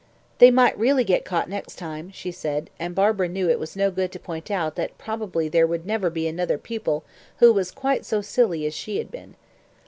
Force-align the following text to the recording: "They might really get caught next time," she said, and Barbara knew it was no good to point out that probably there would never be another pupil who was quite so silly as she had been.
"They 0.39 0.49
might 0.49 0.75
really 0.79 1.03
get 1.03 1.25
caught 1.25 1.47
next 1.47 1.75
time," 1.75 2.09
she 2.11 2.31
said, 2.31 2.71
and 2.79 2.95
Barbara 2.95 3.27
knew 3.29 3.47
it 3.51 3.59
was 3.59 3.75
no 3.75 3.91
good 3.91 4.11
to 4.13 4.19
point 4.19 4.49
out 4.49 4.73
that 4.75 4.97
probably 4.97 5.47
there 5.47 5.67
would 5.67 5.85
never 5.85 6.09
be 6.09 6.27
another 6.27 6.57
pupil 6.57 7.03
who 7.37 7.53
was 7.53 7.69
quite 7.69 8.03
so 8.03 8.19
silly 8.19 8.65
as 8.65 8.73
she 8.73 8.97
had 8.97 9.11
been. 9.11 9.35